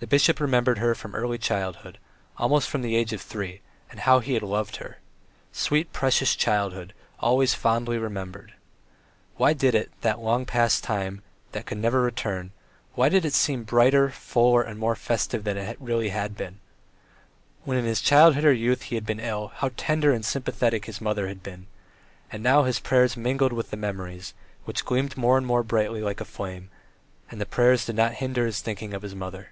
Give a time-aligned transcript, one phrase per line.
[0.00, 1.98] The bishop remembered her from early childhood,
[2.38, 4.96] almost from the age of three, and how he had loved her!
[5.52, 8.54] Sweet, precious childhood, always fondly remembered!
[9.36, 11.20] Why did it, that long past time
[11.52, 12.52] that could never return,
[12.94, 16.60] why did it seem brighter, fuller, and more festive than it had really been?
[17.64, 21.02] When in his childhood or youth he had been ill, how tender and sympathetic his
[21.02, 21.66] mother had been!
[22.32, 24.32] And now his prayers mingled with the memories,
[24.64, 26.70] which gleamed more and more brightly like a flame,
[27.30, 29.50] and the prayers did not hinder his thinking of his mother.